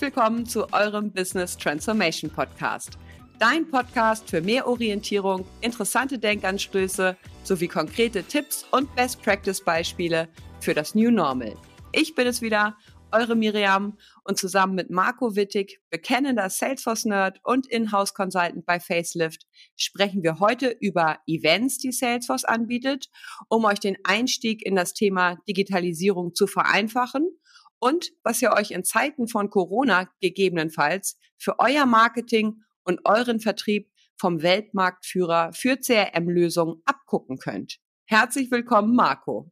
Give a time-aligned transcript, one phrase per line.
[0.00, 2.96] Willkommen zu eurem Business Transformation Podcast.
[3.38, 10.30] Dein Podcast für mehr Orientierung, interessante Denkanstöße sowie konkrete Tipps und Best Practice Beispiele
[10.60, 11.54] für das New Normal.
[11.92, 12.78] Ich bin es wieder,
[13.12, 20.40] eure Miriam und zusammen mit Marco Wittig, bekennender Salesforce-Nerd und Inhouse-Consultant bei Facelift, sprechen wir
[20.40, 23.10] heute über Events, die Salesforce anbietet,
[23.50, 27.38] um euch den Einstieg in das Thema Digitalisierung zu vereinfachen
[27.80, 33.90] und was ihr euch in Zeiten von Corona gegebenenfalls für euer Marketing und euren Vertrieb
[34.16, 37.78] vom Weltmarktführer für CRM-Lösungen abgucken könnt.
[38.04, 39.50] Herzlich willkommen, Marco.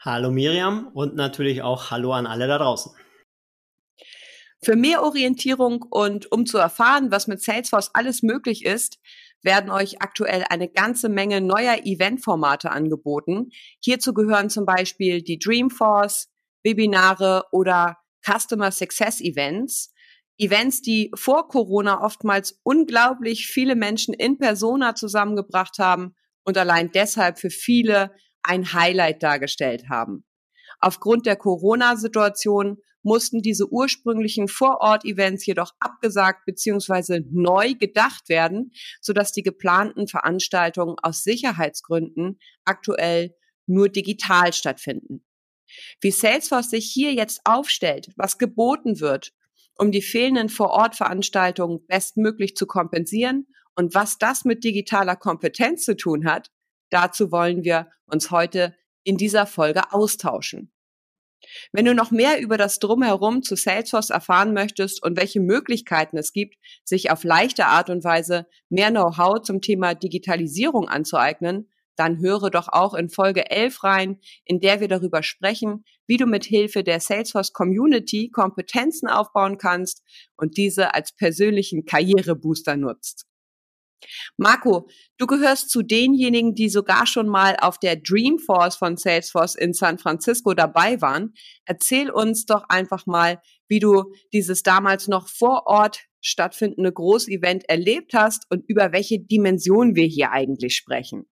[0.00, 2.92] Hallo Miriam und natürlich auch Hallo an alle da draußen.
[4.62, 8.98] Für mehr Orientierung und um zu erfahren, was mit Salesforce alles möglich ist,
[9.42, 13.50] werden euch aktuell eine ganze Menge neuer Eventformate angeboten.
[13.80, 16.28] Hierzu gehören zum Beispiel die Dreamforce,
[16.68, 19.92] Webinare oder Customer Success Events.
[20.36, 27.38] Events, die vor Corona oftmals unglaublich viele Menschen in Persona zusammengebracht haben und allein deshalb
[27.38, 30.24] für viele ein Highlight dargestellt haben.
[30.80, 37.22] Aufgrund der Corona-Situation mussten diese ursprünglichen Vorort-Events jedoch abgesagt bzw.
[37.30, 43.34] neu gedacht werden, sodass die geplanten Veranstaltungen aus Sicherheitsgründen aktuell
[43.66, 45.24] nur digital stattfinden.
[46.00, 49.32] Wie Salesforce sich hier jetzt aufstellt, was geboten wird,
[49.76, 56.26] um die fehlenden Vor-Ort-Veranstaltungen bestmöglich zu kompensieren und was das mit digitaler Kompetenz zu tun
[56.26, 56.50] hat,
[56.90, 60.72] dazu wollen wir uns heute in dieser Folge austauschen.
[61.72, 66.32] Wenn du noch mehr über das Drumherum zu Salesforce erfahren möchtest und welche Möglichkeiten es
[66.32, 72.50] gibt, sich auf leichte Art und Weise mehr Know-how zum Thema Digitalisierung anzueignen, dann höre
[72.50, 76.84] doch auch in Folge 11 rein, in der wir darüber sprechen, wie du mit Hilfe
[76.84, 80.02] der Salesforce Community Kompetenzen aufbauen kannst
[80.36, 83.26] und diese als persönlichen Karrierebooster nutzt.
[84.36, 84.88] Marco,
[85.18, 89.98] du gehörst zu denjenigen, die sogar schon mal auf der Dreamforce von Salesforce in San
[89.98, 91.34] Francisco dabei waren.
[91.64, 98.14] Erzähl uns doch einfach mal, wie du dieses damals noch vor Ort stattfindende Großevent erlebt
[98.14, 101.26] hast und über welche Dimension wir hier eigentlich sprechen.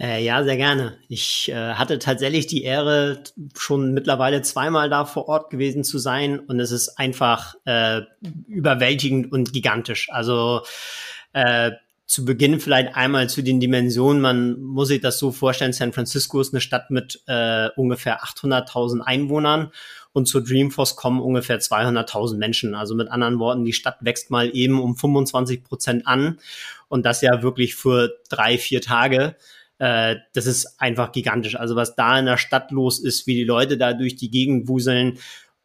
[0.00, 0.96] Äh, ja, sehr gerne.
[1.08, 3.22] Ich äh, hatte tatsächlich die Ehre,
[3.54, 8.00] schon mittlerweile zweimal da vor Ort gewesen zu sein und es ist einfach äh,
[8.48, 10.08] überwältigend und gigantisch.
[10.10, 10.62] Also
[11.34, 11.72] äh,
[12.06, 14.22] zu Beginn vielleicht einmal zu den Dimensionen.
[14.22, 19.00] Man muss sich das so vorstellen, San Francisco ist eine Stadt mit äh, ungefähr 800.000
[19.00, 19.70] Einwohnern
[20.12, 22.74] und zur Dreamforce kommen ungefähr 200.000 Menschen.
[22.74, 26.40] Also mit anderen Worten, die Stadt wächst mal eben um 25 Prozent an
[26.90, 29.36] und das ja wirklich für drei, vier Tage
[29.78, 31.56] äh, das ist einfach gigantisch.
[31.56, 34.68] Also was da in der Stadt los ist, wie die Leute da durch die Gegend
[34.68, 35.18] wuseln,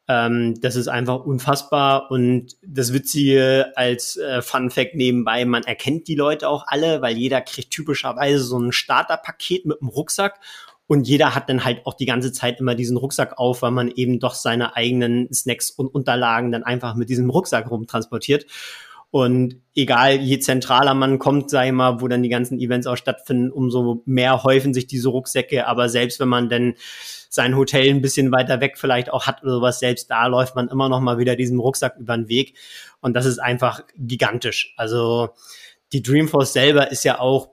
[0.08, 2.10] ähm, das ist einfach unfassbar.
[2.12, 7.18] Und das Witzige als äh, Fun Fact nebenbei, man erkennt die Leute auch alle, weil
[7.18, 10.40] jeder kriegt typischerweise so ein Starterpaket mit einem Rucksack
[10.88, 13.90] und jeder hat dann halt auch die ganze Zeit immer diesen Rucksack auf, weil man
[13.90, 18.46] eben doch seine eigenen Snacks und Unterlagen dann einfach mit diesem Rucksack rumtransportiert.
[19.16, 23.50] Und egal, je zentraler man kommt, ich mal, wo dann die ganzen Events auch stattfinden,
[23.50, 25.68] umso mehr häufen sich diese Rucksäcke.
[25.68, 26.74] Aber selbst wenn man denn
[27.30, 30.68] sein Hotel ein bisschen weiter weg vielleicht auch hat oder sowas, selbst da läuft man
[30.68, 32.58] immer noch mal wieder diesem Rucksack über den Weg.
[33.00, 34.74] Und das ist einfach gigantisch.
[34.76, 35.30] Also
[35.94, 37.52] die Dreamforce selber ist ja auch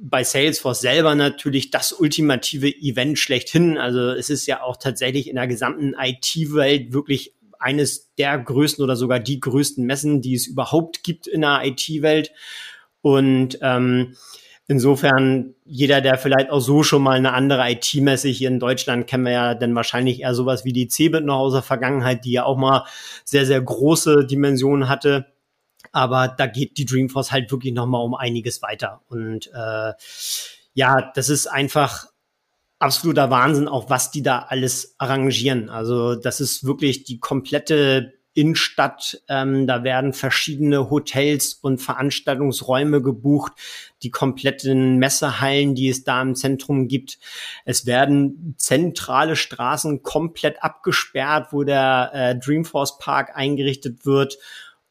[0.00, 3.78] bei Salesforce selber natürlich das ultimative Event schlechthin.
[3.78, 8.96] Also es ist ja auch tatsächlich in der gesamten IT-Welt wirklich eines der größten oder
[8.96, 12.32] sogar die größten Messen, die es überhaupt gibt in der IT-Welt.
[13.00, 14.16] Und ähm,
[14.66, 19.24] insofern, jeder, der vielleicht auch so schon mal eine andere IT-Messe hier in Deutschland, kennen
[19.24, 22.44] wir ja dann wahrscheinlich eher sowas wie die CeBIT noch aus der Vergangenheit, die ja
[22.44, 22.84] auch mal
[23.24, 25.26] sehr, sehr große Dimensionen hatte.
[25.92, 29.02] Aber da geht die Dreamforce halt wirklich noch mal um einiges weiter.
[29.08, 29.92] Und äh,
[30.74, 32.06] ja, das ist einfach
[32.78, 35.68] absoluter Wahnsinn, auch was die da alles arrangieren.
[35.68, 39.20] Also das ist wirklich die komplette Innenstadt.
[39.28, 43.52] Ähm, da werden verschiedene Hotels und Veranstaltungsräume gebucht,
[44.04, 47.18] die kompletten Messehallen, die es da im Zentrum gibt.
[47.64, 54.38] Es werden zentrale Straßen komplett abgesperrt, wo der äh, Dreamforce Park eingerichtet wird.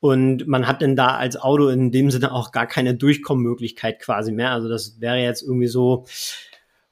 [0.02, 4.34] Und man hat denn da als Auto in dem Sinne auch gar keine Durchkommenmöglichkeit quasi
[4.34, 4.52] mehr.
[4.52, 6.06] Also das wäre jetzt irgendwie so,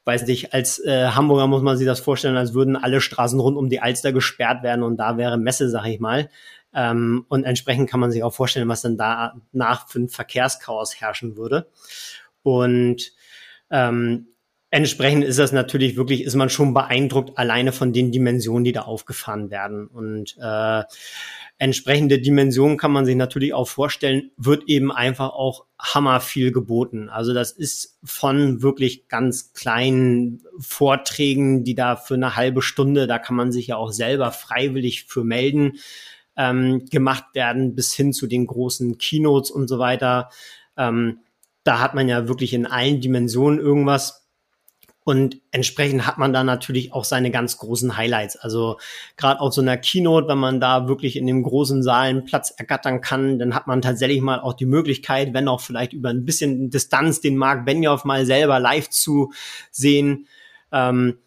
[0.05, 3.57] weiß nicht, als äh, Hamburger muss man sich das vorstellen, als würden alle Straßen rund
[3.57, 6.29] um die Alster gesperrt werden und da wäre Messe, sag ich mal.
[6.73, 10.99] Ähm, und entsprechend kann man sich auch vorstellen, was dann da nach für ein Verkehrschaos
[11.01, 11.69] herrschen würde.
[12.43, 13.13] Und
[13.71, 14.27] ähm,
[14.71, 18.81] entsprechend ist das natürlich wirklich, ist man schon beeindruckt alleine von den Dimensionen, die da
[18.81, 19.87] aufgefahren werden.
[19.87, 20.83] Und äh,
[21.57, 27.09] entsprechende Dimensionen kann man sich natürlich auch vorstellen, wird eben einfach auch hammer viel geboten.
[27.09, 33.19] Also das ist von wirklich ganz kleinen Vorträgen, die da für eine halbe Stunde, da
[33.19, 35.73] kann man sich ja auch selber freiwillig für melden,
[36.37, 40.29] ähm, gemacht werden, bis hin zu den großen Keynotes und so weiter.
[40.75, 41.19] Ähm,
[41.63, 44.24] da hat man ja wirklich in allen Dimensionen irgendwas
[45.05, 48.37] und entsprechend hat man da natürlich auch seine ganz großen Highlights.
[48.37, 48.79] Also
[49.17, 52.49] gerade auf so einer Keynote, wenn man da wirklich in dem großen Saal einen Platz
[52.49, 56.25] ergattern kann, dann hat man tatsächlich mal auch die Möglichkeit, wenn auch vielleicht über ein
[56.25, 59.31] bisschen Distanz, den Mark Benioff mal selber live zu
[59.69, 60.25] sehen.
[60.71, 61.19] Ähm,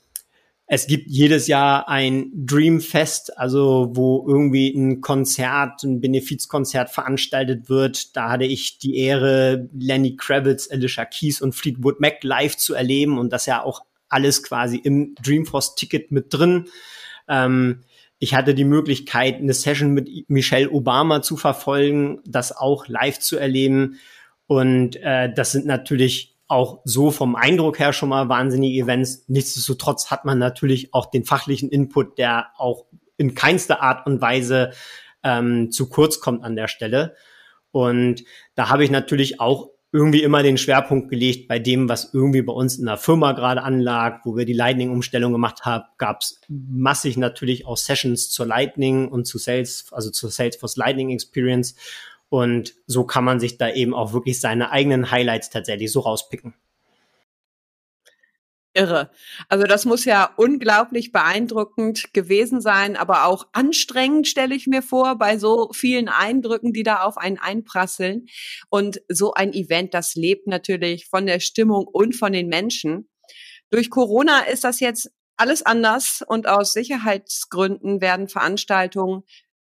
[0.70, 8.14] es gibt jedes Jahr ein Dreamfest, also wo irgendwie ein Konzert, ein Benefizkonzert veranstaltet wird.
[8.14, 13.18] Da hatte ich die Ehre, Lenny Kravitz, Alicia Keys und Fleetwood Mac live zu erleben
[13.18, 16.66] und das ja auch alles quasi im Dreamforce-Ticket mit drin.
[17.28, 17.80] Ähm,
[18.18, 23.38] ich hatte die Möglichkeit, eine Session mit Michelle Obama zu verfolgen, das auch live zu
[23.38, 23.98] erleben.
[24.46, 29.24] Und äh, das sind natürlich auch so vom Eindruck her schon mal wahnsinnige Events.
[29.28, 32.86] Nichtsdestotrotz hat man natürlich auch den fachlichen Input, der auch
[33.16, 34.72] in keinster Art und Weise
[35.22, 37.14] ähm, zu kurz kommt an der Stelle.
[37.70, 38.24] Und
[38.54, 42.52] da habe ich natürlich auch irgendwie immer den Schwerpunkt gelegt bei dem, was irgendwie bei
[42.52, 47.16] uns in der Firma gerade anlag, wo wir die Lightning-Umstellung gemacht haben, gab es massig
[47.16, 51.74] natürlich auch Sessions zur Lightning und zu Sales, also zur Salesforce Lightning Experience.
[52.30, 56.54] Und so kann man sich da eben auch wirklich seine eigenen Highlights tatsächlich so rauspicken.
[58.74, 59.10] Irre.
[59.48, 65.16] Also das muss ja unglaublich beeindruckend gewesen sein, aber auch anstrengend, stelle ich mir vor,
[65.16, 68.26] bei so vielen Eindrücken, die da auf einen einprasseln.
[68.68, 73.08] Und so ein Event, das lebt natürlich von der Stimmung und von den Menschen.
[73.70, 79.24] Durch Corona ist das jetzt alles anders und aus Sicherheitsgründen werden Veranstaltungen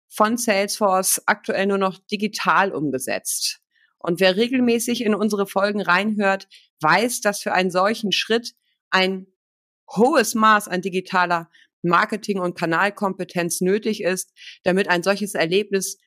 [0.08, 3.60] von Salesforce aktuell nur noch digital umgesetzt.
[3.99, 6.49] Und wer regelmäßig in unsere Folgen reinhört,
[6.81, 8.55] weiß, dass für einen solchen Schritt
[8.90, 9.26] ein
[9.96, 11.50] hohes Maß an digitaler
[11.82, 14.32] Marketing- und Kanalkompetenz nötig ist,
[14.64, 15.99] damit ein solches Erlebnis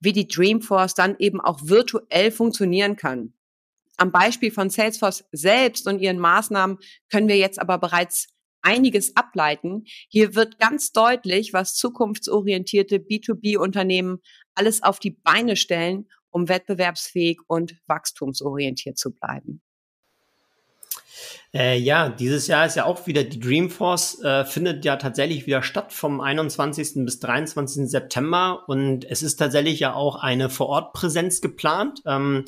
[0.00, 3.34] wie die Dreamforce dann eben auch virtuell funktionieren kann.
[3.96, 6.78] Am Beispiel von Salesforce selbst und ihren Maßnahmen
[7.10, 8.28] können wir jetzt aber bereits
[8.62, 9.84] einiges ableiten.
[10.08, 14.18] Hier wird ganz deutlich, was zukunftsorientierte B2B-Unternehmen
[14.54, 19.62] alles auf die Beine stellen, um wettbewerbsfähig und wachstumsorientiert zu bleiben.
[21.54, 25.62] Äh, ja, dieses Jahr ist ja auch wieder die Dreamforce, äh, findet ja tatsächlich wieder
[25.62, 27.04] statt vom 21.
[27.06, 27.88] bis 23.
[27.88, 32.02] September und es ist tatsächlich ja auch eine Vorortpräsenz geplant.
[32.06, 32.44] Ähm,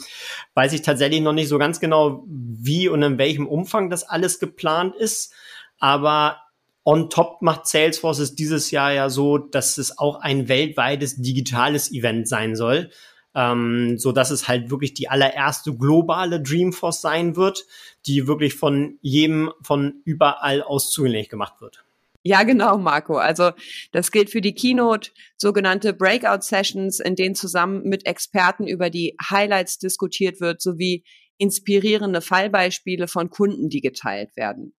[0.55, 4.39] weiß ich tatsächlich noch nicht so ganz genau, wie und in welchem Umfang das alles
[4.39, 5.33] geplant ist.
[5.81, 6.39] Aber
[6.85, 11.93] on top macht Salesforce es dieses Jahr ja so, dass es auch ein weltweites digitales
[11.93, 12.91] Event sein soll.
[13.33, 17.65] Ähm, so dass es halt wirklich die allererste globale Dreamforce sein wird,
[18.07, 21.85] die wirklich von jedem von überall aus zugänglich gemacht wird.
[22.23, 23.17] Ja, genau, Marco.
[23.17, 23.53] Also
[23.93, 29.79] das gilt für die Keynote, sogenannte Breakout-Sessions, in denen zusammen mit Experten über die Highlights
[29.79, 31.05] diskutiert wird, sowie
[31.39, 34.75] inspirierende Fallbeispiele von Kunden, die geteilt werden.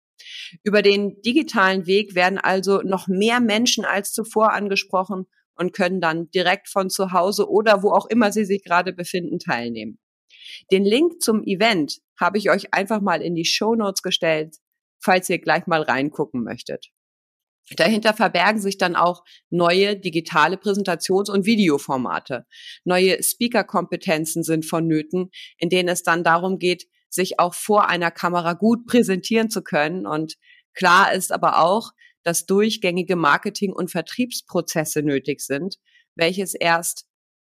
[0.64, 5.26] Über den digitalen Weg werden also noch mehr Menschen als zuvor angesprochen
[5.56, 9.40] und können dann direkt von zu Hause oder wo auch immer sie sich gerade befinden
[9.40, 10.00] teilnehmen.
[10.72, 14.58] Den Link zum Event habe ich euch einfach mal in die Show Notes gestellt,
[15.00, 16.88] falls ihr gleich mal reingucken möchtet.
[17.76, 22.46] Dahinter verbergen sich dann auch neue digitale Präsentations- und Videoformate.
[22.84, 28.54] Neue Speaker-Kompetenzen sind vonnöten, in denen es dann darum geht, sich auch vor einer Kamera
[28.54, 30.08] gut präsentieren zu können.
[30.08, 30.36] Und
[30.74, 31.92] klar ist aber auch,
[32.24, 35.78] dass durchgängige Marketing- und Vertriebsprozesse nötig sind,
[36.16, 37.06] welches erst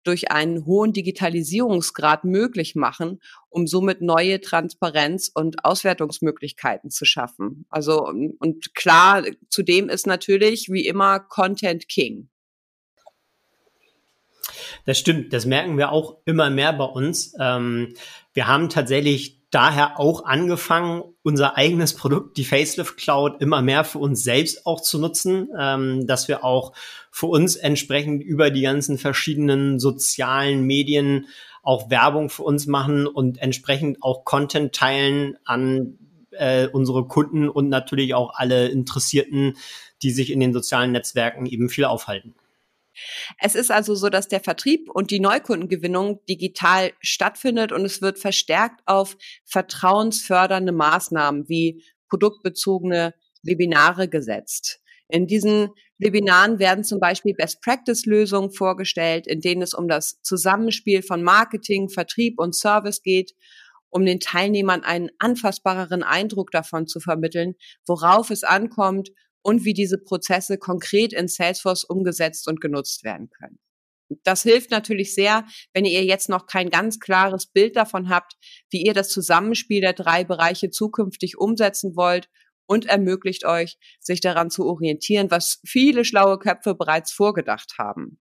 [0.05, 7.67] durch einen hohen Digitalisierungsgrad möglich machen, um somit neue Transparenz- und Auswertungsmöglichkeiten zu schaffen.
[7.71, 12.29] Also, und klar, zudem ist natürlich wie immer Content King.
[14.85, 17.35] Das stimmt, das merken wir auch immer mehr bei uns.
[17.41, 17.95] Ähm,
[18.33, 23.99] wir haben tatsächlich daher auch angefangen, unser eigenes Produkt, die Facelift Cloud, immer mehr für
[23.99, 26.75] uns selbst auch zu nutzen, ähm, dass wir auch
[27.11, 31.29] für uns entsprechend über die ganzen verschiedenen sozialen Medien
[31.63, 35.97] auch Werbung für uns machen und entsprechend auch Content teilen an
[36.33, 39.55] äh, unsere Kunden und natürlich auch alle Interessierten,
[40.03, 42.35] die sich in den sozialen Netzwerken eben viel aufhalten.
[43.41, 48.19] Es ist also so, dass der Vertrieb und die Neukundengewinnung digital stattfindet und es wird
[48.19, 54.81] verstärkt auf vertrauensfördernde Maßnahmen wie produktbezogene Webinare gesetzt.
[55.09, 61.23] In diesen Webinaren werden zum Beispiel Best-Practice-Lösungen vorgestellt, in denen es um das Zusammenspiel von
[61.23, 63.33] Marketing, Vertrieb und Service geht,
[63.89, 67.55] um den Teilnehmern einen anfassbareren Eindruck davon zu vermitteln,
[67.87, 69.11] worauf es ankommt
[69.47, 73.61] und wie diese Prozesse konkret in Salesforce umgesetzt und genutzt werden können.
[74.25, 78.35] Das hilft natürlich sehr, wenn ihr jetzt noch kein ganz klares Bild davon habt,
[78.71, 82.29] wie ihr das Zusammenspiel der drei Bereiche zukünftig umsetzen wollt
[82.67, 88.19] und ermöglicht euch, sich daran zu orientieren, was viele schlaue Köpfe bereits vorgedacht haben.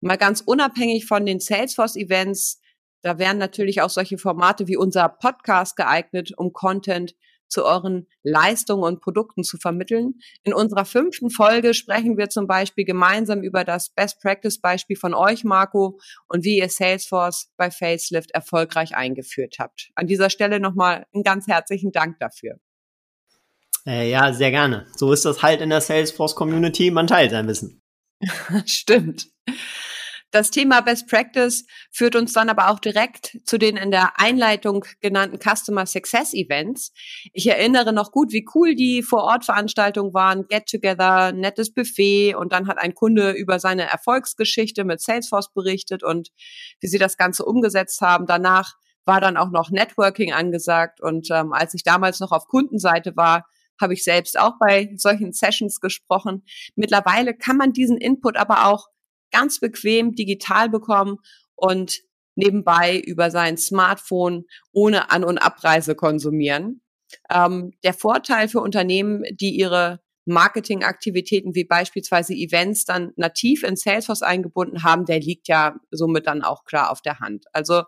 [0.00, 2.62] Mal ganz unabhängig von den Salesforce-Events,
[3.02, 7.14] da wären natürlich auch solche Formate wie unser Podcast geeignet, um Content
[7.48, 10.14] zu euren Leistungen und Produkten zu vermitteln.
[10.42, 15.14] In unserer fünften Folge sprechen wir zum Beispiel gemeinsam über das Best Practice Beispiel von
[15.14, 15.98] euch, Marco,
[16.28, 19.90] und wie ihr Salesforce bei Facelift erfolgreich eingeführt habt.
[19.94, 22.58] An dieser Stelle nochmal einen ganz herzlichen Dank dafür.
[23.86, 24.86] Äh, ja, sehr gerne.
[24.96, 26.90] So ist das halt in der Salesforce Community.
[26.90, 27.80] Man teilt sein Wissen.
[28.66, 29.28] Stimmt.
[30.36, 34.84] Das Thema Best Practice führt uns dann aber auch direkt zu den in der Einleitung
[35.00, 36.92] genannten Customer Success Events.
[37.32, 40.46] Ich erinnere noch gut, wie cool die Vor-Ort-Veranstaltungen waren.
[40.46, 46.02] Get Together, nettes Buffet und dann hat ein Kunde über seine Erfolgsgeschichte mit Salesforce berichtet
[46.02, 46.28] und
[46.80, 48.26] wie sie das Ganze umgesetzt haben.
[48.26, 48.74] Danach
[49.06, 53.46] war dann auch noch Networking angesagt und ähm, als ich damals noch auf Kundenseite war,
[53.80, 56.44] habe ich selbst auch bei solchen Sessions gesprochen.
[56.74, 58.88] Mittlerweile kann man diesen Input aber auch
[59.30, 61.18] ganz bequem digital bekommen
[61.54, 62.00] und
[62.34, 66.82] nebenbei über sein Smartphone ohne An- und Abreise konsumieren.
[67.30, 74.22] Ähm, der Vorteil für Unternehmen, die ihre Marketingaktivitäten wie beispielsweise Events dann nativ in Salesforce
[74.22, 77.46] eingebunden haben, der liegt ja somit dann auch klar auf der Hand.
[77.52, 77.84] Also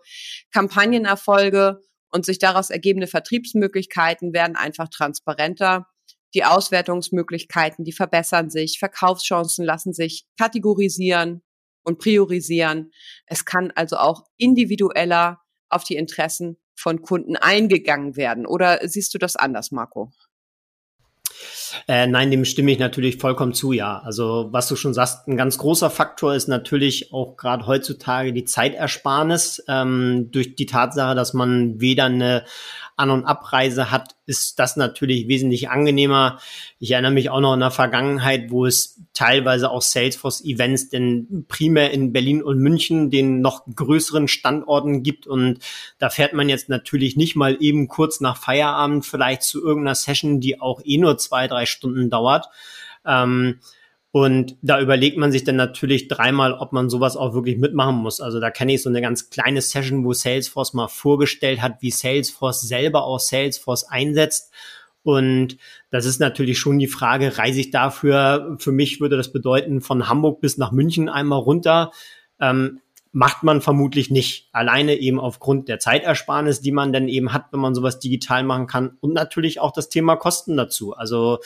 [0.52, 1.80] Kampagnenerfolge
[2.10, 5.88] und sich daraus ergebende Vertriebsmöglichkeiten werden einfach transparenter.
[6.34, 11.42] Die Auswertungsmöglichkeiten, die verbessern sich, Verkaufschancen lassen sich kategorisieren
[11.82, 12.92] und priorisieren.
[13.26, 18.46] Es kann also auch individueller auf die Interessen von Kunden eingegangen werden.
[18.46, 20.12] Oder siehst du das anders, Marco?
[21.86, 23.98] Äh, nein, dem stimme ich natürlich vollkommen zu, ja.
[23.98, 28.44] Also was du schon sagst, ein ganz großer Faktor ist natürlich auch gerade heutzutage die
[28.44, 32.44] Zeitersparnis ähm, durch die Tatsache, dass man weder eine
[32.98, 36.38] an- und Abreise hat, ist das natürlich wesentlich angenehmer.
[36.80, 41.92] Ich erinnere mich auch noch in der Vergangenheit, wo es teilweise auch Salesforce-Events denn primär
[41.92, 45.28] in Berlin und München den noch größeren Standorten gibt.
[45.28, 45.60] Und
[45.98, 50.40] da fährt man jetzt natürlich nicht mal eben kurz nach Feierabend vielleicht zu irgendeiner Session,
[50.40, 52.46] die auch eh nur zwei, drei Stunden dauert.
[53.06, 53.60] Ähm,
[54.10, 58.20] und da überlegt man sich dann natürlich dreimal, ob man sowas auch wirklich mitmachen muss.
[58.20, 61.90] Also da kenne ich so eine ganz kleine Session, wo Salesforce mal vorgestellt hat, wie
[61.90, 64.52] Salesforce selber auch Salesforce einsetzt.
[65.02, 65.58] Und
[65.90, 68.56] das ist natürlich schon die Frage, reise ich dafür?
[68.58, 71.92] Für mich würde das bedeuten, von Hamburg bis nach München einmal runter.
[72.40, 72.80] Ähm,
[73.12, 74.48] macht man vermutlich nicht.
[74.52, 78.66] Alleine eben aufgrund der Zeitersparnis, die man dann eben hat, wenn man sowas digital machen
[78.66, 78.96] kann.
[79.00, 80.94] Und natürlich auch das Thema Kosten dazu.
[80.94, 81.38] Also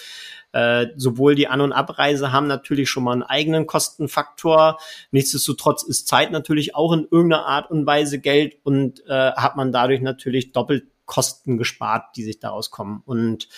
[0.53, 4.79] äh, sowohl die An- und Abreise haben natürlich schon mal einen eigenen Kostenfaktor.
[5.11, 9.73] Nichtsdestotrotz ist Zeit natürlich auch in irgendeiner Art und Weise Geld und äh, hat man
[9.73, 13.03] dadurch natürlich doppelt Kosten gespart, die sich daraus kommen.
[13.05, 13.49] Und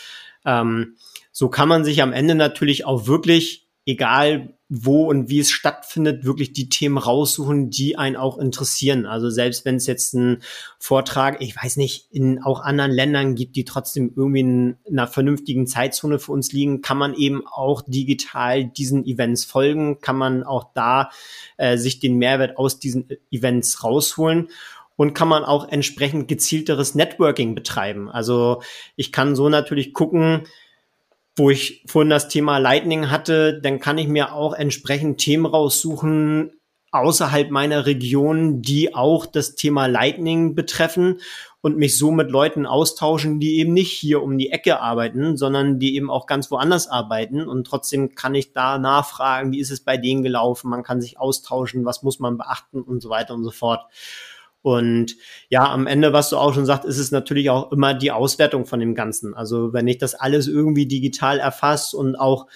[0.44, 0.96] ähm,
[1.32, 6.24] so kann man sich am Ende natürlich auch wirklich egal wo und wie es stattfindet,
[6.24, 9.04] wirklich die Themen raussuchen, die einen auch interessieren.
[9.04, 10.42] Also selbst wenn es jetzt ein
[10.78, 15.66] Vortrag, ich weiß nicht, in auch anderen Ländern gibt, die trotzdem irgendwie in einer vernünftigen
[15.66, 20.72] Zeitzone für uns liegen, kann man eben auch digital diesen Events folgen, kann man auch
[20.74, 21.10] da
[21.58, 24.48] äh, sich den Mehrwert aus diesen Events rausholen
[24.96, 28.08] und kann man auch entsprechend gezielteres Networking betreiben.
[28.08, 28.62] Also
[28.96, 30.44] ich kann so natürlich gucken,
[31.36, 36.52] wo ich vorhin das Thema Lightning hatte, dann kann ich mir auch entsprechend Themen raussuchen
[36.94, 41.20] außerhalb meiner Region, die auch das Thema Lightning betreffen
[41.60, 45.80] und mich so mit Leuten austauschen, die eben nicht hier um die Ecke arbeiten, sondern
[45.80, 47.48] die eben auch ganz woanders arbeiten.
[47.48, 50.70] Und trotzdem kann ich da nachfragen, wie ist es bei denen gelaufen?
[50.70, 53.86] Man kann sich austauschen, was muss man beachten und so weiter und so fort.
[54.64, 55.16] Und
[55.50, 58.64] ja, am Ende, was du auch schon sagst, ist es natürlich auch immer die Auswertung
[58.64, 59.34] von dem Ganzen.
[59.34, 62.46] Also wenn ich das alles irgendwie digital erfasse und auch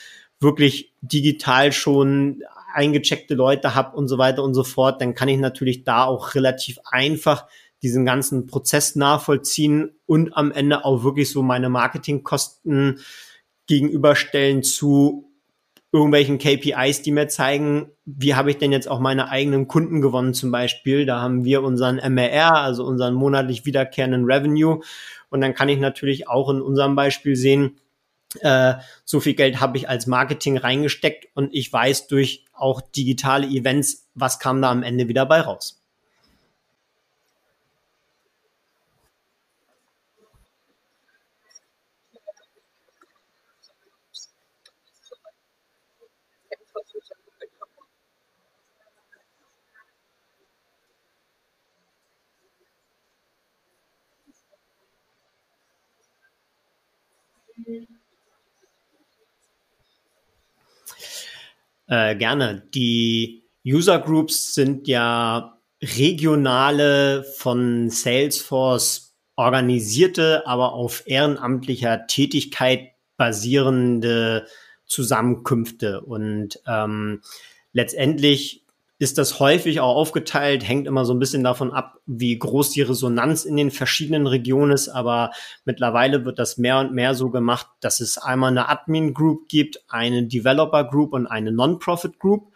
[0.41, 5.37] wirklich digital schon eingecheckte Leute habe und so weiter und so fort, dann kann ich
[5.37, 7.45] natürlich da auch relativ einfach
[7.83, 13.01] diesen ganzen Prozess nachvollziehen und am Ende auch wirklich so meine Marketingkosten
[13.67, 15.28] gegenüberstellen zu
[15.93, 20.35] irgendwelchen KPIs, die mir zeigen, wie habe ich denn jetzt auch meine eigenen Kunden gewonnen
[20.35, 21.07] zum Beispiel.
[21.07, 24.81] Da haben wir unseren MRR, also unseren monatlich wiederkehrenden Revenue.
[25.31, 27.79] Und dann kann ich natürlich auch in unserem Beispiel sehen,
[28.41, 33.47] äh, so viel Geld habe ich als Marketing reingesteckt und ich weiß durch auch digitale
[33.47, 35.83] Events, was kam da am Ende wieder bei raus.
[61.89, 62.63] Äh, gerne.
[62.75, 74.47] Die User Groups sind ja regionale von Salesforce organisierte, aber auf ehrenamtlicher Tätigkeit basierende
[74.85, 76.01] Zusammenkünfte.
[76.01, 77.23] Und ähm,
[77.73, 78.65] letztendlich
[78.99, 82.83] ist das häufig auch aufgeteilt, hängt immer so ein bisschen davon ab, wie groß die
[82.83, 84.89] Resonanz in den verschiedenen Regionen ist.
[84.89, 85.31] Aber
[85.65, 89.85] mittlerweile wird das mehr und mehr so gemacht, dass es einmal eine Admin Group gibt,
[89.89, 92.53] eine Developer Group und eine Non-Profit Group.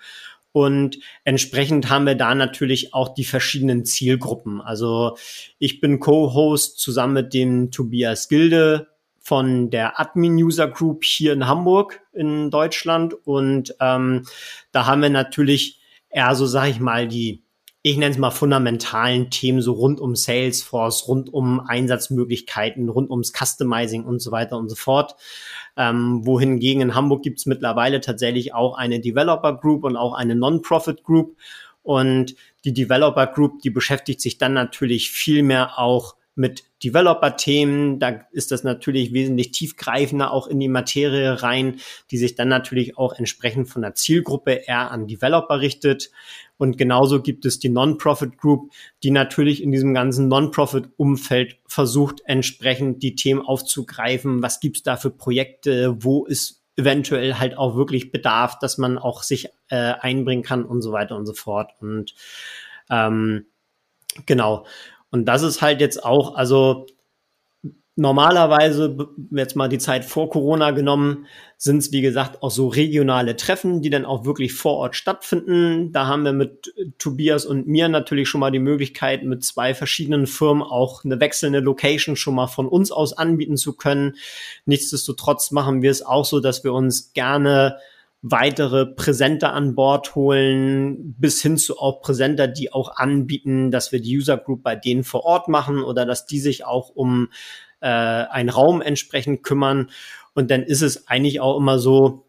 [0.50, 4.60] Und entsprechend haben wir da natürlich auch die verschiedenen Zielgruppen.
[4.60, 5.16] Also
[5.58, 8.88] ich bin Co-Host zusammen mit dem Tobias Gilde
[9.20, 13.14] von der Admin User Group hier in Hamburg in Deutschland.
[13.24, 14.26] Und ähm,
[14.72, 15.78] da haben wir natürlich
[16.12, 17.42] eher so, sage ich mal, die,
[17.82, 23.32] ich nenne es mal fundamentalen Themen so rund um Salesforce, rund um Einsatzmöglichkeiten, rund ums
[23.32, 25.16] Customizing und so weiter und so fort.
[25.76, 30.36] Ähm, wohingegen in Hamburg gibt es mittlerweile tatsächlich auch eine Developer Group und auch eine
[30.36, 31.36] Non-Profit Group.
[31.82, 37.98] Und die Developer Group, die beschäftigt sich dann natürlich viel mehr auch mit Developer-Themen.
[37.98, 42.96] Da ist das natürlich wesentlich tiefgreifender auch in die Materie rein, die sich dann natürlich
[42.98, 46.10] auch entsprechend von der Zielgruppe eher an Developer richtet.
[46.56, 48.72] Und genauso gibt es die Non-Profit Group,
[49.02, 54.42] die natürlich in diesem ganzen Non-Profit-Umfeld versucht, entsprechend die Themen aufzugreifen.
[54.42, 55.96] Was gibt's da für Projekte?
[56.02, 60.82] Wo ist eventuell halt auch wirklich Bedarf, dass man auch sich äh, einbringen kann und
[60.82, 61.72] so weiter und so fort.
[61.80, 62.14] Und
[62.90, 63.46] ähm,
[64.26, 64.66] genau.
[65.12, 66.86] Und das ist halt jetzt auch, also
[67.94, 68.96] normalerweise,
[69.30, 71.26] jetzt mal die Zeit vor Corona genommen,
[71.58, 75.92] sind es, wie gesagt, auch so regionale Treffen, die dann auch wirklich vor Ort stattfinden.
[75.92, 80.26] Da haben wir mit Tobias und mir natürlich schon mal die Möglichkeit, mit zwei verschiedenen
[80.26, 84.14] Firmen auch eine wechselnde Location schon mal von uns aus anbieten zu können.
[84.64, 87.76] Nichtsdestotrotz machen wir es auch so, dass wir uns gerne
[88.22, 94.00] weitere Präsenter an Bord holen, bis hin zu auch Präsenter, die auch anbieten, dass wir
[94.00, 97.28] die User Group bei denen vor Ort machen oder dass die sich auch um
[97.80, 99.90] äh, einen Raum entsprechend kümmern.
[100.34, 102.26] Und dann ist es eigentlich auch immer so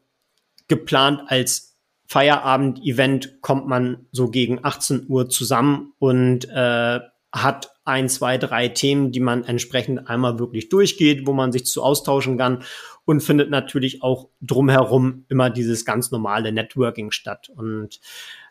[0.68, 1.78] geplant als
[2.08, 7.00] Feierabend-Event kommt man so gegen 18 Uhr zusammen und äh,
[7.32, 11.82] hat ein, zwei, drei Themen, die man entsprechend einmal wirklich durchgeht, wo man sich zu
[11.82, 12.64] austauschen kann
[13.06, 17.50] und findet natürlich auch drumherum immer dieses ganz normale Networking statt.
[17.50, 18.00] Und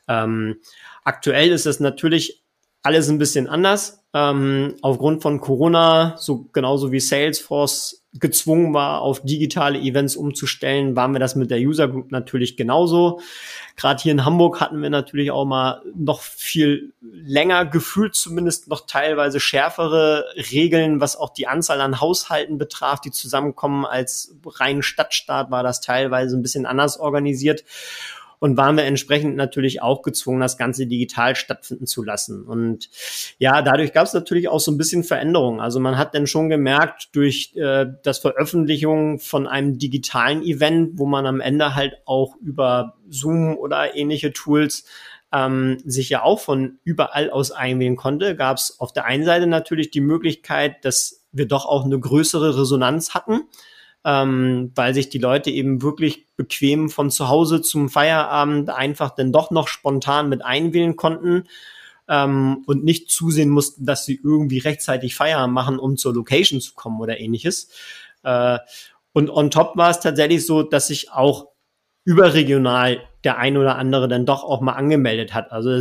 [0.09, 0.57] ähm,
[1.05, 2.42] aktuell ist es natürlich
[2.83, 4.01] alles ein bisschen anders.
[4.15, 11.15] Ähm, aufgrund von Corona, so genauso wie Salesforce gezwungen war, auf digitale Events umzustellen, waren
[11.15, 13.21] wir das mit der User Group natürlich genauso.
[13.75, 18.87] Gerade hier in Hamburg hatten wir natürlich auch mal noch viel länger gefühlt, zumindest noch
[18.87, 23.87] teilweise schärfere Regeln, was auch die Anzahl an Haushalten betraf, die zusammenkommen.
[23.87, 27.65] Als rein Stadtstaat war das teilweise ein bisschen anders organisiert
[28.43, 32.43] und waren wir entsprechend natürlich auch gezwungen, das Ganze digital stattfinden zu lassen.
[32.43, 32.91] Und
[33.39, 35.61] ja, dadurch gab es natürlich auch so ein bisschen Veränderungen.
[35.61, 41.07] Also man hat dann schon gemerkt, durch äh, das Veröffentlichung von einem digitalen Event, wo
[41.07, 44.87] man am Ende halt auch über Zoom oder ähnliche Tools
[45.33, 49.47] ähm, sich ja auch von überall aus einwählen konnte, gab es auf der einen Seite
[49.47, 53.43] natürlich die Möglichkeit, dass wir doch auch eine größere Resonanz hatten
[54.05, 59.33] ähm, weil sich die Leute eben wirklich bequem von zu Hause zum Feierabend einfach dann
[59.33, 61.45] doch noch spontan mit einwählen konnten
[62.09, 66.75] ähm, und nicht zusehen mussten, dass sie irgendwie rechtzeitig Feierabend machen, um zur Location zu
[66.75, 67.71] kommen oder ähnliches.
[68.25, 68.59] Äh,
[69.13, 71.49] und on top war es tatsächlich so, dass sich auch
[72.05, 75.53] überregional der ein oder andere dann doch auch mal angemeldet hat.
[75.53, 75.81] Also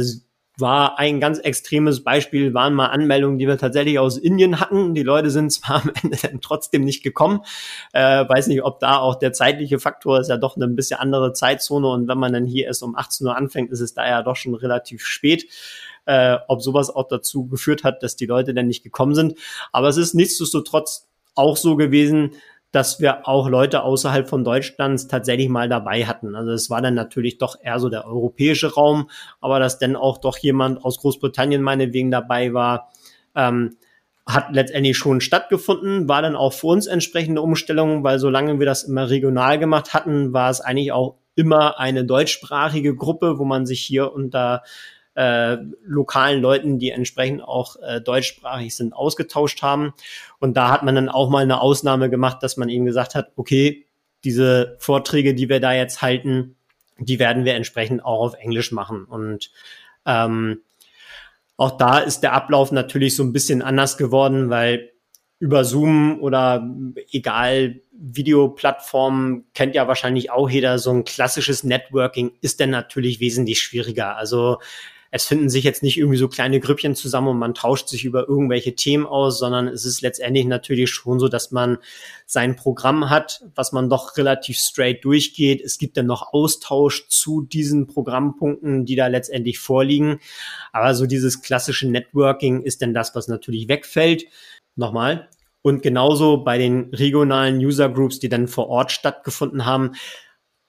[0.57, 4.93] war ein ganz extremes Beispiel, waren mal Anmeldungen, die wir tatsächlich aus Indien hatten.
[4.93, 7.41] Die Leute sind zwar am Ende dann trotzdem nicht gekommen.
[7.93, 10.99] Äh, weiß nicht, ob da auch der zeitliche Faktor ist ja doch eine ein bisschen
[10.99, 14.07] andere Zeitzone und wenn man dann hier erst um 18 Uhr anfängt, ist es da
[14.07, 15.45] ja doch schon relativ spät.
[16.05, 19.37] Äh, ob sowas auch dazu geführt hat, dass die Leute dann nicht gekommen sind.
[19.71, 22.31] Aber es ist nichtsdestotrotz auch so gewesen,
[22.71, 26.36] dass wir auch Leute außerhalb von Deutschlands tatsächlich mal dabei hatten.
[26.36, 29.10] Also es war dann natürlich doch eher so der europäische Raum,
[29.41, 32.91] aber dass dann auch doch jemand aus Großbritannien meinetwegen dabei war,
[33.36, 33.75] ähm,
[34.25, 38.84] hat letztendlich schon stattgefunden, war dann auch für uns entsprechende Umstellung, weil solange wir das
[38.84, 43.81] immer regional gemacht hatten, war es eigentlich auch immer eine deutschsprachige Gruppe, wo man sich
[43.81, 44.63] hier unter
[45.21, 49.93] äh, lokalen Leuten, die entsprechend auch äh, deutschsprachig sind, ausgetauscht haben.
[50.39, 53.31] Und da hat man dann auch mal eine Ausnahme gemacht, dass man eben gesagt hat,
[53.36, 53.86] okay,
[54.23, 56.55] diese Vorträge, die wir da jetzt halten,
[56.97, 59.05] die werden wir entsprechend auch auf Englisch machen.
[59.05, 59.51] Und
[60.07, 60.62] ähm,
[61.55, 64.89] auch da ist der Ablauf natürlich so ein bisschen anders geworden, weil
[65.38, 66.67] über Zoom oder
[67.12, 73.62] egal Videoplattformen kennt ja wahrscheinlich auch jeder, so ein klassisches Networking ist dann natürlich wesentlich
[73.62, 74.17] schwieriger.
[74.17, 74.57] Also
[75.13, 78.30] es finden sich jetzt nicht irgendwie so kleine Grüppchen zusammen und man tauscht sich über
[78.30, 81.78] irgendwelche Themen aus, sondern es ist letztendlich natürlich schon so, dass man
[82.26, 85.62] sein Programm hat, was man doch relativ straight durchgeht.
[85.62, 90.19] Es gibt dann noch Austausch zu diesen Programmpunkten, die da letztendlich vorliegen.
[90.71, 94.24] Aber so dieses klassische Networking ist dann das, was natürlich wegfällt.
[94.78, 95.28] Nochmal.
[95.62, 99.91] Und genauso bei den regionalen User Groups, die dann vor Ort stattgefunden haben,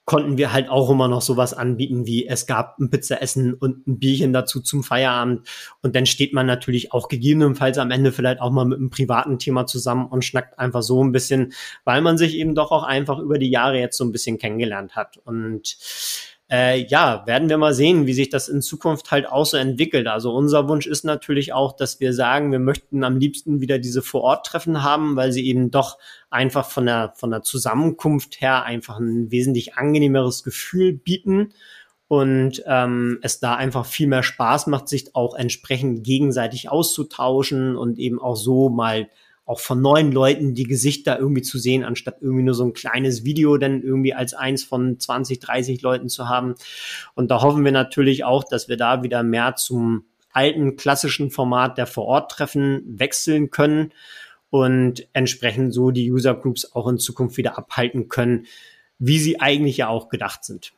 [0.05, 3.99] konnten wir halt auch immer noch sowas anbieten, wie es gab ein Pizzaessen und ein
[3.99, 5.47] Bierchen dazu zum Feierabend.
[5.81, 9.39] Und dann steht man natürlich auch gegebenenfalls am Ende vielleicht auch mal mit einem privaten
[9.39, 11.53] Thema zusammen und schnackt einfach so ein bisschen,
[11.85, 14.97] weil man sich eben doch auch einfach über die Jahre jetzt so ein bisschen kennengelernt
[14.97, 15.19] hat.
[15.19, 15.77] Und
[16.53, 20.07] äh, ja, werden wir mal sehen, wie sich das in Zukunft halt auch so entwickelt.
[20.07, 24.03] Also unser Wunsch ist natürlich auch, dass wir sagen, wir möchten am liebsten wieder diese
[24.03, 25.97] Vor-Ort-Treffen haben, weil sie eben doch
[26.29, 31.55] einfach von der, von der Zusammenkunft her einfach ein wesentlich angenehmeres Gefühl bieten
[32.07, 37.99] und ähm, es da einfach viel mehr Spaß macht, sich auch entsprechend gegenseitig auszutauschen und
[37.99, 39.09] eben auch so mal
[39.45, 43.25] auch von neuen Leuten die Gesichter irgendwie zu sehen, anstatt irgendwie nur so ein kleines
[43.25, 46.55] Video dann irgendwie als eins von 20, 30 Leuten zu haben.
[47.15, 51.77] Und da hoffen wir natürlich auch, dass wir da wieder mehr zum alten klassischen Format
[51.77, 53.93] der Vor-Ort-Treffen wechseln können
[54.51, 58.47] und entsprechend so die User Groups auch in Zukunft wieder abhalten können,
[58.99, 60.73] wie sie eigentlich ja auch gedacht sind.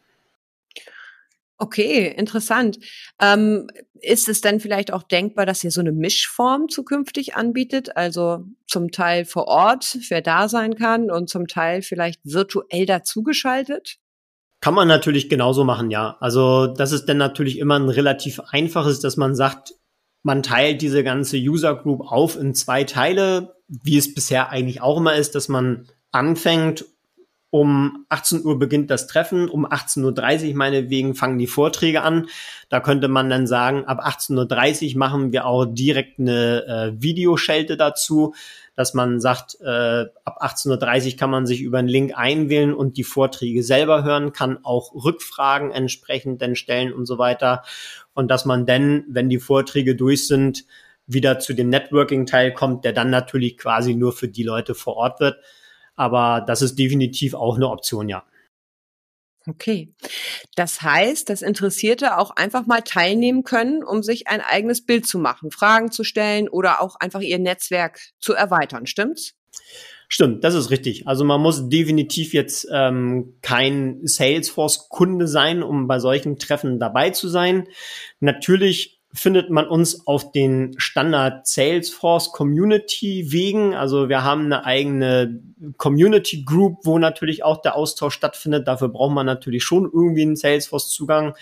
[1.56, 2.78] Okay, interessant.
[3.20, 3.68] Ähm,
[4.00, 7.96] ist es denn vielleicht auch denkbar, dass ihr so eine Mischform zukünftig anbietet?
[7.96, 13.98] Also zum Teil vor Ort, wer da sein kann und zum Teil vielleicht virtuell dazugeschaltet?
[14.60, 16.16] Kann man natürlich genauso machen, ja.
[16.20, 19.74] Also das ist dann natürlich immer ein relativ einfaches, dass man sagt,
[20.24, 24.96] man teilt diese ganze User Group auf in zwei Teile, wie es bisher eigentlich auch
[24.96, 26.86] immer ist, dass man anfängt
[27.54, 32.26] um 18 Uhr beginnt das Treffen, um 18.30 Uhr meinetwegen fangen die Vorträge an.
[32.68, 37.76] Da könnte man dann sagen, ab 18.30 Uhr machen wir auch direkt eine äh, Videoschelte
[37.76, 38.34] dazu,
[38.74, 42.96] dass man sagt, äh, ab 18.30 Uhr kann man sich über einen Link einwählen und
[42.96, 47.62] die Vorträge selber hören, kann auch Rückfragen entsprechend dann stellen und so weiter.
[48.14, 50.64] Und dass man dann, wenn die Vorträge durch sind,
[51.06, 55.20] wieder zu dem Networking-Teil kommt, der dann natürlich quasi nur für die Leute vor Ort
[55.20, 55.36] wird.
[55.96, 58.24] Aber das ist definitiv auch eine Option, ja.
[59.46, 59.92] Okay.
[60.56, 65.18] Das heißt, dass Interessierte auch einfach mal teilnehmen können, um sich ein eigenes Bild zu
[65.18, 68.86] machen, Fragen zu stellen oder auch einfach ihr Netzwerk zu erweitern.
[68.86, 69.34] Stimmt's?
[70.08, 71.06] Stimmt, das ist richtig.
[71.06, 77.28] Also man muss definitiv jetzt ähm, kein Salesforce-Kunde sein, um bei solchen Treffen dabei zu
[77.28, 77.68] sein.
[78.20, 83.74] Natürlich findet man uns auf den Standard Salesforce Community Wegen.
[83.74, 85.40] Also wir haben eine eigene
[85.76, 88.66] Community Group, wo natürlich auch der Austausch stattfindet.
[88.66, 91.34] Dafür braucht man natürlich schon irgendwie einen Salesforce Zugang.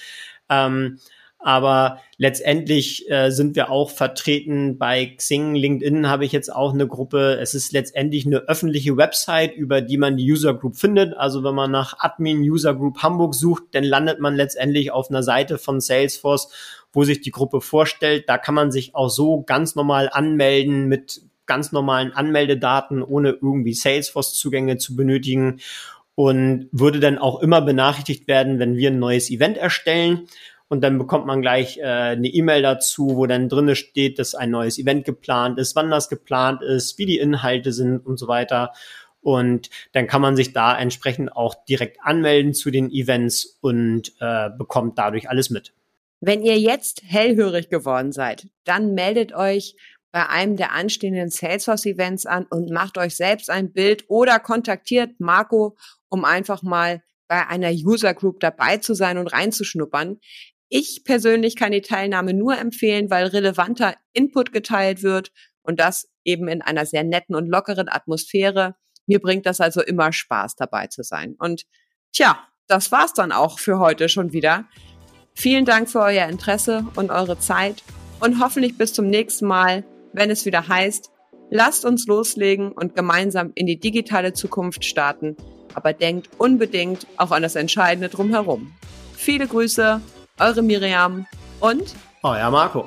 [0.51, 0.99] Ähm,
[1.43, 6.87] aber letztendlich äh, sind wir auch vertreten bei Xing, LinkedIn habe ich jetzt auch eine
[6.87, 7.39] Gruppe.
[7.41, 11.17] Es ist letztendlich eine öffentliche Website, über die man die User Group findet.
[11.17, 15.23] Also wenn man nach Admin User Group Hamburg sucht, dann landet man letztendlich auf einer
[15.23, 16.49] Seite von Salesforce
[16.93, 18.29] wo sich die Gruppe vorstellt.
[18.29, 23.75] Da kann man sich auch so ganz normal anmelden mit ganz normalen Anmeldedaten, ohne irgendwie
[23.75, 25.61] Salesforce-Zugänge zu benötigen
[26.15, 30.29] und würde dann auch immer benachrichtigt werden, wenn wir ein neues Event erstellen.
[30.73, 34.49] Und dann bekommt man gleich äh, eine E-Mail dazu, wo dann drinne steht, dass ein
[34.49, 38.73] neues Event geplant ist, wann das geplant ist, wie die Inhalte sind und so weiter.
[39.21, 44.49] Und dann kann man sich da entsprechend auch direkt anmelden zu den Events und äh,
[44.57, 45.75] bekommt dadurch alles mit.
[46.21, 49.77] Wenn ihr jetzt hellhörig geworden seid, dann meldet euch
[50.11, 55.77] bei einem der anstehenden Salesforce-Events an und macht euch selbst ein Bild oder kontaktiert Marco,
[56.09, 60.21] um einfach mal bei einer User Group dabei zu sein und reinzuschnuppern.
[60.75, 65.31] Ich persönlich kann die Teilnahme nur empfehlen, weil relevanter Input geteilt wird
[65.61, 68.75] und das eben in einer sehr netten und lockeren Atmosphäre.
[69.07, 71.37] Mir bringt das also immer Spaß, dabei zu sein.
[71.39, 71.65] Und
[72.11, 74.65] tja, das war's dann auch für heute schon wieder.
[75.35, 77.83] Vielen Dank für euer Interesse und eure Zeit
[78.21, 81.11] und hoffentlich bis zum nächsten Mal, wenn es wieder heißt,
[81.51, 85.37] lasst uns loslegen und gemeinsam in die digitale Zukunft starten,
[85.75, 88.73] aber denkt unbedingt auch an das Entscheidende drumherum.
[89.15, 90.01] Viele Grüße,
[90.38, 91.27] eure Miriam
[91.61, 92.87] und euer Marco.